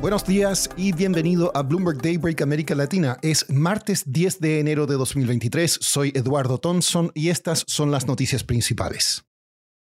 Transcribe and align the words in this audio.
Buenos 0.00 0.24
días 0.24 0.70
y 0.76 0.92
bienvenido 0.92 1.50
a 1.56 1.62
Bloomberg 1.64 2.00
Daybreak 2.00 2.40
América 2.40 2.76
Latina. 2.76 3.18
Es 3.20 3.50
martes 3.50 4.04
10 4.06 4.38
de 4.38 4.60
enero 4.60 4.86
de 4.86 4.94
2023. 4.94 5.76
Soy 5.82 6.12
Eduardo 6.14 6.58
Thompson 6.58 7.10
y 7.14 7.30
estas 7.30 7.64
son 7.66 7.90
las 7.90 8.06
noticias 8.06 8.44
principales. 8.44 9.24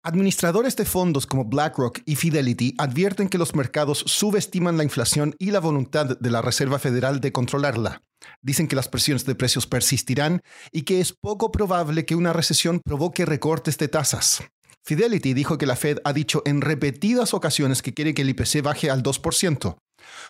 Administradores 0.03 0.75
de 0.75 0.83
fondos 0.83 1.25
como 1.25 1.45
BlackRock 1.45 1.99
y 2.05 2.17
Fidelity 2.17 2.75
advierten 2.77 3.29
que 3.29 3.37
los 3.37 3.55
mercados 3.55 4.03
subestiman 4.05 4.75
la 4.75 4.83
inflación 4.83 5.33
y 5.39 5.51
la 5.51 5.61
voluntad 5.61 6.17
de 6.19 6.29
la 6.29 6.41
Reserva 6.41 6.77
Federal 6.77 7.21
de 7.21 7.31
controlarla. 7.31 8.03
Dicen 8.41 8.67
que 8.67 8.75
las 8.75 8.89
presiones 8.89 9.23
de 9.23 9.35
precios 9.35 9.65
persistirán 9.65 10.41
y 10.73 10.81
que 10.81 10.99
es 10.99 11.13
poco 11.13 11.53
probable 11.53 12.05
que 12.05 12.15
una 12.15 12.33
recesión 12.33 12.81
provoque 12.83 13.25
recortes 13.25 13.77
de 13.77 13.87
tasas. 13.87 14.43
Fidelity 14.83 15.33
dijo 15.33 15.57
que 15.57 15.67
la 15.67 15.77
Fed 15.77 15.99
ha 16.03 16.11
dicho 16.11 16.41
en 16.45 16.59
repetidas 16.59 17.33
ocasiones 17.33 17.81
que 17.81 17.93
quiere 17.93 18.13
que 18.13 18.23
el 18.23 18.29
IPC 18.29 18.61
baje 18.61 18.89
al 18.89 19.03
2%. 19.03 19.77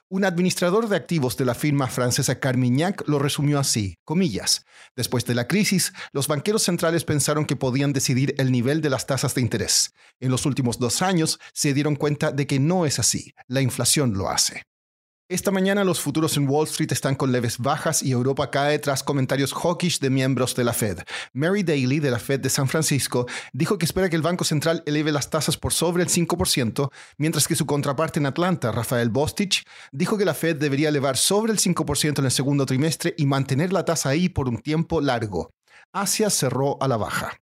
Un 0.10 0.26
administrador 0.26 0.90
de 0.90 0.96
activos 0.96 1.38
de 1.38 1.46
la 1.46 1.56
firma 1.56 1.88
francesa 1.88 2.40
Carmignac 2.40 3.08
lo 3.08 3.20
resumió 3.20 3.60
así, 3.60 3.98
comillas, 4.04 4.66
después 4.96 5.26
de 5.26 5.36
la 5.36 5.48
crisis, 5.48 5.94
los 6.12 6.28
banqueros 6.28 6.64
centrales 6.64 7.04
pensaron 7.04 7.46
que 7.46 7.56
podían 7.56 7.94
decidir 7.94 8.36
el 8.38 8.52
nivel 8.52 8.82
de 8.82 8.90
las 8.90 9.06
tasas 9.06 9.36
de 9.36 9.42
interés. 9.42 9.94
En 10.20 10.32
los 10.32 10.46
últimos 10.46 10.80
dos 10.80 11.02
años 11.02 11.40
se 11.54 11.74
dieron 11.74 11.96
cuenta 11.96 12.32
de 12.32 12.48
que 12.48 12.60
no 12.60 12.86
es 12.86 13.00
así, 13.00 13.34
la 13.48 13.62
inflación 13.62 14.14
lo 14.14 14.30
hace. 14.30 14.64
Esta 15.32 15.50
mañana 15.50 15.86
los 15.86 16.02
futuros 16.02 16.36
en 16.36 16.46
Wall 16.46 16.68
Street 16.68 16.92
están 16.92 17.16
con 17.16 17.32
leves 17.32 17.58
bajas 17.58 18.04
y 18.04 18.12
Europa 18.12 18.52
cae 18.52 18.80
tras 18.80 19.02
comentarios 19.02 19.54
hawkish 19.54 20.00
de 20.00 20.10
miembros 20.10 20.54
de 20.56 20.66
la 20.66 20.74
Fed. 20.74 21.00
Mary 21.32 21.64
Daly, 21.64 22.02
de 22.02 22.12
la 22.12 22.20
Fed 22.20 22.42
de 22.42 22.50
San 22.50 22.68
Francisco, 22.68 23.26
dijo 23.54 23.78
que 23.78 23.86
espera 23.86 24.10
que 24.10 24.18
el 24.18 24.24
Banco 24.24 24.44
Central 24.44 24.84
eleve 24.86 25.14
las 25.14 25.30
tasas 25.30 25.56
por 25.56 25.72
sobre 25.72 26.04
el 26.04 26.10
5%, 26.10 26.92
mientras 27.18 27.48
que 27.48 27.56
su 27.56 27.66
contraparte 27.66 28.20
en 28.20 28.26
Atlanta, 28.26 28.74
Rafael 28.74 29.10
Bostich, 29.10 29.64
dijo 29.94 30.18
que 30.18 30.26
la 30.26 30.34
Fed 30.34 30.58
debería 30.58 30.90
elevar 30.90 31.16
sobre 31.16 31.54
el 31.54 31.60
5% 31.60 32.20
en 32.20 32.26
el 32.26 32.32
segundo 32.32 32.66
trimestre 32.66 33.16
y 33.18 33.26
mantener 33.26 33.72
la 33.72 33.86
tasa 33.86 34.10
ahí 34.10 34.28
por 34.28 34.50
un 34.50 34.58
tiempo 34.58 35.00
largo. 35.00 35.54
Asia 35.94 36.30
cerró 36.30 36.78
a 36.82 36.90
la 36.90 36.98
baja. 36.98 37.41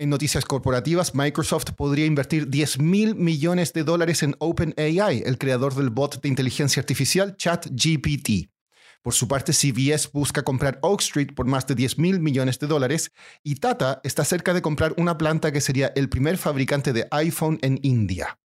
En 0.00 0.10
noticias 0.10 0.44
corporativas, 0.44 1.16
Microsoft 1.16 1.72
podría 1.76 2.06
invertir 2.06 2.48
10 2.48 2.78
mil 2.78 3.16
millones 3.16 3.72
de 3.72 3.82
dólares 3.82 4.22
en 4.22 4.36
OpenAI, 4.38 5.24
el 5.26 5.38
creador 5.38 5.74
del 5.74 5.90
bot 5.90 6.22
de 6.22 6.28
inteligencia 6.28 6.78
artificial 6.78 7.36
ChatGPT. 7.36 8.48
Por 9.02 9.14
su 9.14 9.26
parte, 9.26 9.52
CBS 9.52 10.10
busca 10.12 10.44
comprar 10.44 10.78
Oak 10.82 11.00
Street 11.00 11.34
por 11.34 11.46
más 11.46 11.66
de 11.66 11.74
10 11.74 11.98
mil 11.98 12.20
millones 12.20 12.60
de 12.60 12.68
dólares 12.68 13.10
y 13.42 13.56
Tata 13.56 14.00
está 14.04 14.24
cerca 14.24 14.54
de 14.54 14.62
comprar 14.62 14.94
una 14.98 15.18
planta 15.18 15.50
que 15.50 15.60
sería 15.60 15.88
el 15.96 16.08
primer 16.08 16.38
fabricante 16.38 16.92
de 16.92 17.08
iPhone 17.10 17.58
en 17.62 17.80
India. 17.82 18.38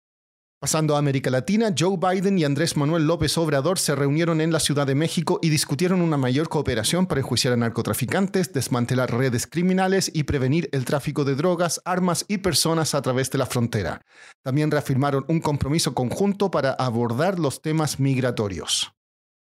Pasando 0.62 0.94
a 0.94 1.00
América 1.00 1.28
Latina, 1.28 1.74
Joe 1.76 1.96
Biden 1.96 2.38
y 2.38 2.44
Andrés 2.44 2.76
Manuel 2.76 3.04
López 3.04 3.36
Obrador 3.36 3.80
se 3.80 3.96
reunieron 3.96 4.40
en 4.40 4.52
la 4.52 4.60
Ciudad 4.60 4.86
de 4.86 4.94
México 4.94 5.40
y 5.42 5.48
discutieron 5.48 6.00
una 6.00 6.16
mayor 6.16 6.48
cooperación 6.48 7.08
para 7.08 7.20
enjuiciar 7.20 7.52
a 7.52 7.56
narcotraficantes, 7.56 8.52
desmantelar 8.52 9.12
redes 9.12 9.48
criminales 9.48 10.08
y 10.14 10.22
prevenir 10.22 10.68
el 10.70 10.84
tráfico 10.84 11.24
de 11.24 11.34
drogas, 11.34 11.82
armas 11.84 12.24
y 12.28 12.38
personas 12.38 12.94
a 12.94 13.02
través 13.02 13.28
de 13.32 13.38
la 13.38 13.46
frontera. 13.46 14.02
También 14.44 14.70
reafirmaron 14.70 15.24
un 15.26 15.40
compromiso 15.40 15.94
conjunto 15.94 16.52
para 16.52 16.70
abordar 16.70 17.40
los 17.40 17.60
temas 17.60 17.98
migratorios. 17.98 18.92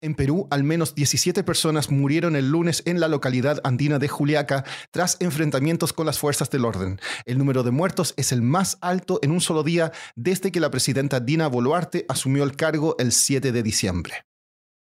En 0.00 0.14
Perú, 0.14 0.46
al 0.52 0.62
menos 0.62 0.94
17 0.94 1.42
personas 1.42 1.90
murieron 1.90 2.36
el 2.36 2.50
lunes 2.50 2.82
en 2.86 3.00
la 3.00 3.08
localidad 3.08 3.60
andina 3.64 3.98
de 3.98 4.06
Juliaca 4.06 4.64
tras 4.92 5.16
enfrentamientos 5.18 5.92
con 5.92 6.06
las 6.06 6.20
fuerzas 6.20 6.50
del 6.50 6.64
orden. 6.64 7.00
El 7.24 7.36
número 7.36 7.64
de 7.64 7.72
muertos 7.72 8.14
es 8.16 8.30
el 8.30 8.40
más 8.40 8.78
alto 8.80 9.18
en 9.22 9.32
un 9.32 9.40
solo 9.40 9.64
día 9.64 9.90
desde 10.14 10.52
que 10.52 10.60
la 10.60 10.70
presidenta 10.70 11.18
Dina 11.18 11.48
Boluarte 11.48 12.06
asumió 12.08 12.44
el 12.44 12.54
cargo 12.54 12.94
el 13.00 13.10
7 13.10 13.50
de 13.50 13.62
diciembre. 13.64 14.24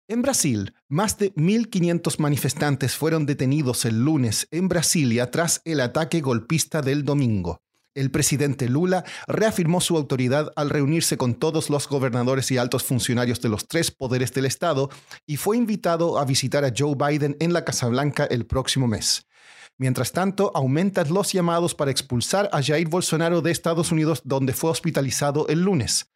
En 0.07 0.21
Brasil, 0.21 0.75
más 0.87 1.17
de 1.17 1.33
1.500 1.33 2.19
manifestantes 2.19 2.95
fueron 2.95 3.25
detenidos 3.25 3.85
el 3.85 3.99
lunes 4.05 4.47
en 4.51 4.69
Brasilia 4.69 5.31
tras 5.31 5.61
el 5.65 5.81
ataque 5.81 6.21
golpista 6.21 6.83
del 6.83 7.03
domingo 7.03 7.59
el 7.97 8.11
presidente 8.11 8.69
Lula 8.69 9.03
reafirmó 9.27 9.81
su 9.81 9.97
autoridad 9.97 10.53
al 10.55 10.69
reunirse 10.69 11.17
con 11.17 11.35
todos 11.35 11.69
los 11.69 11.87
gobernadores 11.89 12.51
y 12.51 12.57
altos 12.57 12.83
funcionarios 12.83 13.41
de 13.41 13.49
los 13.49 13.67
tres 13.67 13.91
poderes 13.91 14.31
del 14.33 14.45
Estado 14.45 14.89
y 15.25 15.37
fue 15.37 15.57
invitado 15.57 16.19
a 16.19 16.25
visitar 16.25 16.63
a 16.63 16.73
Joe 16.75 16.95
Biden 16.95 17.35
en 17.39 17.53
la 17.53 17.65
Casa 17.65 17.87
Blanca 17.87 18.25
el 18.25 18.45
próximo 18.45 18.87
mes. 18.87 19.25
Mientras 19.77 20.11
tanto, 20.11 20.51
aumentan 20.55 21.13
los 21.13 21.31
llamados 21.31 21.75
para 21.75 21.91
expulsar 21.91 22.49
a 22.51 22.63
Jair 22.63 22.87
Bolsonaro 22.87 23.41
de 23.41 23.51
Estados 23.51 23.91
Unidos, 23.91 24.21
donde 24.23 24.53
fue 24.53 24.71
hospitalizado 24.71 25.47
el 25.47 25.61
lunes. 25.61 26.11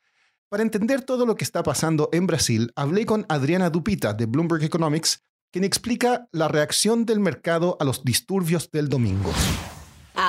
Para 0.49 0.63
entender 0.63 1.01
todo 1.01 1.25
lo 1.25 1.35
que 1.35 1.43
está 1.43 1.63
pasando 1.63 2.09
en 2.11 2.27
Brasil, 2.27 2.71
hablé 2.75 3.05
con 3.05 3.25
Adriana 3.29 3.69
Dupita 3.69 4.13
de 4.13 4.25
Bloomberg 4.25 4.63
Economics, 4.63 5.23
quien 5.51 5.63
explica 5.63 6.27
la 6.31 6.47
reacción 6.47 7.05
del 7.05 7.19
mercado 7.19 7.77
a 7.79 7.83
los 7.83 8.03
disturbios 8.03 8.69
del 8.71 8.89
domingo. 8.89 9.31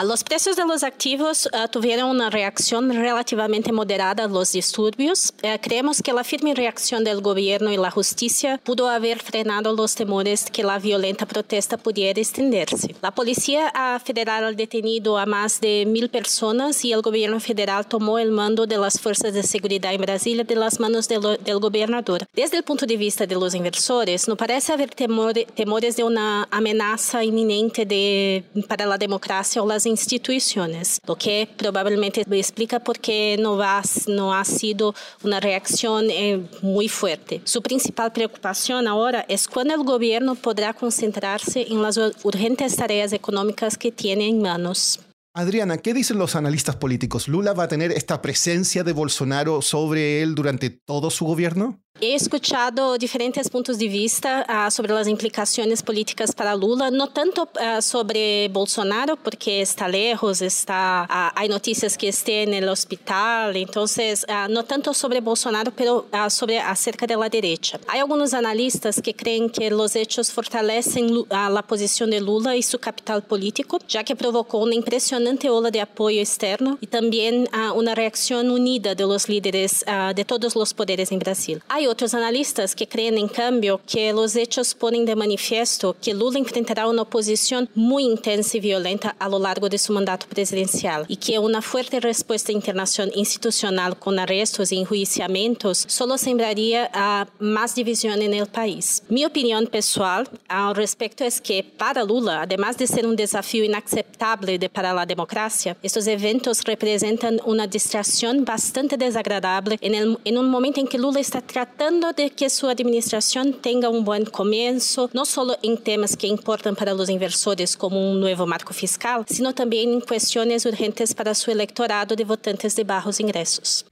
Ah, 0.02 0.04
los 0.04 0.24
precios 0.24 0.56
de 0.56 0.64
los 0.64 0.82
activos 0.82 1.46
uh, 1.46 1.68
tuvieron 1.68 2.10
una 2.10 2.28
reacción 2.28 2.90
relativamente 2.90 3.70
moderada 3.70 4.24
a 4.24 4.26
los 4.26 4.50
disturbios. 4.50 5.32
Uh, 5.44 5.60
creemos 5.60 6.02
que 6.02 6.12
la 6.12 6.24
firme 6.24 6.54
reacción 6.54 7.04
del 7.04 7.20
gobierno 7.20 7.72
y 7.72 7.76
la 7.76 7.90
justicia 7.90 8.60
pudo 8.64 8.88
haber 8.88 9.20
frenado 9.20 9.72
los 9.76 9.94
temores 9.94 10.46
que 10.50 10.64
la 10.64 10.80
violenta 10.80 11.24
protesta 11.24 11.76
pudiera 11.76 12.20
extenderse. 12.20 12.96
La 13.00 13.12
policía 13.12 13.72
federal 14.04 14.44
ha 14.44 14.52
detenido 14.52 15.18
a 15.18 15.24
más 15.24 15.60
de 15.60 15.84
mil 15.86 16.08
personas 16.08 16.84
y 16.84 16.92
el 16.92 17.00
gobierno 17.00 17.38
federal 17.38 17.86
tomó 17.86 18.18
el 18.18 18.32
mando 18.32 18.66
de 18.66 18.78
las 18.78 18.98
fuerzas 18.98 19.32
de 19.32 19.44
seguridad 19.44 19.94
en 19.94 20.00
Brasilia 20.00 20.42
de 20.42 20.56
las 20.56 20.80
manos 20.80 21.06
de 21.06 21.20
lo, 21.20 21.36
del 21.36 21.60
gobernador. 21.60 22.26
Desde 22.34 22.56
el 22.56 22.64
punto 22.64 22.86
de 22.86 22.96
vista 22.96 23.24
de 23.24 23.36
los 23.36 23.54
inversores, 23.54 24.26
no 24.26 24.36
parece 24.36 24.72
haber 24.72 24.90
temor, 24.90 25.34
temores 25.54 25.94
de 25.94 26.02
una 26.02 26.48
amenaza 26.50 27.22
inminente 27.22 27.86
de, 27.86 28.44
para 28.66 28.84
la 28.84 28.98
democracia 28.98 29.62
o 29.62 29.66
las 29.66 29.86
instituciones, 29.92 31.00
lo 31.06 31.16
que 31.16 31.48
probablemente 31.56 32.24
explica 32.32 32.80
por 32.80 32.98
qué 32.98 33.36
no, 33.38 33.56
va, 33.56 33.82
no 34.08 34.34
ha 34.34 34.44
sido 34.44 34.94
una 35.22 35.38
reacción 35.38 36.10
eh, 36.10 36.44
muy 36.62 36.88
fuerte. 36.88 37.40
Su 37.44 37.62
principal 37.62 38.12
preocupación 38.12 38.88
ahora 38.88 39.24
es 39.28 39.46
cuándo 39.46 39.74
el 39.74 39.84
gobierno 39.84 40.34
podrá 40.34 40.72
concentrarse 40.72 41.66
en 41.68 41.80
las 41.82 41.98
urgentes 42.24 42.76
tareas 42.76 43.12
económicas 43.12 43.78
que 43.78 43.92
tiene 43.92 44.28
en 44.28 44.42
manos. 44.42 44.98
Adriana, 45.34 45.78
¿qué 45.78 45.94
dicen 45.94 46.18
los 46.18 46.36
analistas 46.36 46.76
políticos? 46.76 47.26
¿Lula 47.26 47.54
va 47.54 47.64
a 47.64 47.68
tener 47.68 47.90
esta 47.90 48.20
presencia 48.20 48.84
de 48.84 48.92
Bolsonaro 48.92 49.62
sobre 49.62 50.22
él 50.22 50.34
durante 50.34 50.68
todo 50.68 51.08
su 51.10 51.24
gobierno? 51.24 51.80
He 52.04 52.16
escuchado 52.16 52.98
diferentes 52.98 53.48
puntos 53.48 53.78
de 53.78 53.86
vista 53.86 54.44
uh, 54.48 54.68
sobre 54.72 54.92
las 54.92 55.06
implicaciones 55.06 55.84
políticas 55.84 56.32
para 56.32 56.56
Lula, 56.56 56.90
no 56.90 57.06
tanto 57.06 57.44
uh, 57.44 57.80
sobre 57.80 58.48
Bolsonaro, 58.48 59.14
porque 59.14 59.60
está 59.60 59.86
lejos, 59.86 60.42
está, 60.42 61.06
uh, 61.08 61.38
hay 61.38 61.48
noticias 61.48 61.96
que 61.96 62.08
esté 62.08 62.42
en 62.42 62.54
el 62.54 62.68
hospital, 62.68 63.56
entonces 63.56 64.26
no 64.50 64.64
tanto 64.64 64.92
sobre 64.92 65.20
Bolsonaro, 65.20 65.70
pero 65.76 66.08
sobre 66.28 66.58
acerca 66.58 67.06
de 67.06 67.14
la 67.14 67.28
derecha. 67.28 67.78
Hay 67.86 68.00
algunos 68.00 68.34
analistas 68.34 69.00
que 69.00 69.14
creen 69.14 69.48
que 69.48 69.70
los 69.70 69.94
hechos 69.94 70.32
fortalecen 70.32 71.24
la 71.30 71.62
posición 71.62 72.10
de 72.10 72.20
Lula 72.20 72.56
y 72.56 72.64
su 72.64 72.80
capital 72.80 73.22
político, 73.22 73.78
ya 73.86 74.02
que 74.02 74.16
provocó 74.16 74.58
una 74.58 74.74
impresionante 74.74 75.48
ola 75.48 75.70
de 75.70 75.80
apoyo 75.80 76.20
externo 76.20 76.78
y 76.80 76.88
también 76.88 77.48
una 77.76 77.94
reacción 77.94 78.50
unida 78.50 78.96
de 78.96 79.04
los 79.04 79.28
líderes 79.28 79.84
de 80.16 80.24
todos 80.24 80.56
los 80.56 80.74
poderes 80.74 81.12
en 81.12 81.20
Brasil. 81.20 81.62
Hay 81.68 81.91
otros 81.92 82.14
analistas 82.14 82.74
que 82.74 82.88
creen, 82.88 83.18
en 83.18 83.28
cambio, 83.28 83.80
que 83.86 84.12
los 84.12 84.34
hechos 84.36 84.74
ponen 84.74 85.04
de 85.04 85.14
manifiesto 85.14 85.94
que 86.02 86.14
Lula 86.14 86.38
enfrentará 86.38 86.88
una 86.88 87.02
oposición 87.02 87.68
muy 87.74 88.04
intensa 88.04 88.56
y 88.56 88.60
violenta 88.60 89.14
a 89.18 89.28
lo 89.28 89.38
largo 89.38 89.68
de 89.68 89.78
su 89.78 89.92
mandato 89.92 90.26
presidencial 90.26 91.04
y 91.08 91.16
que 91.16 91.38
una 91.38 91.62
fuerte 91.62 92.00
respuesta 92.00 92.52
internacional 92.52 93.12
institucional 93.14 93.98
con 93.98 94.18
arrestos 94.18 94.72
y 94.72 94.78
enjuiciamientos 94.78 95.84
solo 95.88 96.18
sembraría 96.18 96.90
a 96.92 97.28
más 97.38 97.74
división 97.74 98.20
en 98.22 98.34
el 98.34 98.46
país. 98.46 99.02
Mi 99.08 99.24
opinión 99.24 99.66
personal 99.66 100.28
al 100.48 100.74
respecto 100.74 101.24
es 101.24 101.40
que 101.40 101.62
para 101.62 102.02
Lula, 102.02 102.42
además 102.42 102.78
de 102.78 102.86
ser 102.86 103.06
un 103.06 103.16
desafío 103.16 103.64
inaceptable 103.64 104.58
de 104.58 104.68
para 104.68 104.92
la 104.92 105.06
democracia, 105.06 105.76
estos 105.82 106.06
eventos 106.06 106.64
representan 106.64 107.40
una 107.44 107.66
distracción 107.66 108.44
bastante 108.44 108.96
desagradable 108.96 109.76
en, 109.80 109.94
el, 109.94 110.18
en 110.24 110.38
un 110.38 110.48
momento 110.50 110.80
en 110.80 110.86
que 110.86 110.98
Lula 110.98 111.20
está 111.20 111.42
tratando 111.82 112.12
de 112.12 112.30
que 112.30 112.48
su 112.48 112.68
administración 112.68 113.60
tenga 113.60 113.88
un 113.88 114.04
buen 114.04 114.24
comienzo, 114.24 115.10
no 115.12 115.24
solo 115.24 115.56
en 115.64 115.76
temas 115.76 116.16
que 116.16 116.28
importan 116.28 116.76
para 116.76 116.94
los 116.94 117.08
inversores 117.08 117.76
como 117.76 118.12
un 118.12 118.20
nuevo 118.20 118.46
marco 118.46 118.72
fiscal, 118.72 119.24
sino 119.28 119.52
también 119.52 119.90
en 119.90 120.00
cuestiones 120.00 120.64
urgentes 120.64 121.12
para 121.12 121.34
su 121.34 121.50
electorado 121.50 122.14
de 122.14 122.24
votantes 122.24 122.76
de 122.76 122.84
bajos 122.84 123.18
ingresos. 123.18 123.84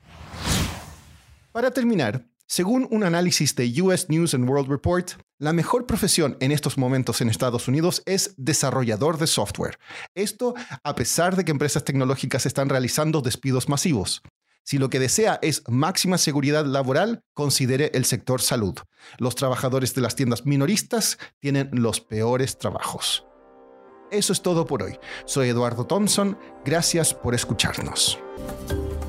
Para 1.50 1.72
terminar, 1.72 2.24
según 2.46 2.86
un 2.92 3.02
análisis 3.02 3.56
de 3.56 3.82
US 3.82 4.08
News 4.08 4.34
and 4.34 4.48
World 4.48 4.70
Report, 4.70 5.10
la 5.40 5.52
mejor 5.52 5.86
profesión 5.86 6.36
en 6.38 6.52
estos 6.52 6.78
momentos 6.78 7.20
en 7.20 7.28
Estados 7.28 7.66
Unidos 7.66 8.02
es 8.06 8.34
desarrollador 8.36 9.18
de 9.18 9.26
software. 9.26 9.80
Esto 10.14 10.54
a 10.84 10.94
pesar 10.94 11.34
de 11.34 11.44
que 11.44 11.50
empresas 11.50 11.82
tecnológicas 11.82 12.46
están 12.46 12.68
realizando 12.68 13.20
despidos 13.20 13.68
masivos. 13.68 14.22
Si 14.62 14.78
lo 14.78 14.90
que 14.90 15.00
desea 15.00 15.38
es 15.42 15.62
máxima 15.68 16.18
seguridad 16.18 16.64
laboral, 16.64 17.22
considere 17.34 17.90
el 17.94 18.04
sector 18.04 18.40
salud. 18.40 18.74
Los 19.18 19.34
trabajadores 19.34 19.94
de 19.94 20.02
las 20.02 20.16
tiendas 20.16 20.46
minoristas 20.46 21.18
tienen 21.38 21.70
los 21.72 22.00
peores 22.00 22.58
trabajos. 22.58 23.24
Eso 24.10 24.32
es 24.32 24.42
todo 24.42 24.66
por 24.66 24.82
hoy. 24.82 24.98
Soy 25.24 25.48
Eduardo 25.48 25.86
Thompson. 25.86 26.38
Gracias 26.64 27.14
por 27.14 27.34
escucharnos. 27.34 28.18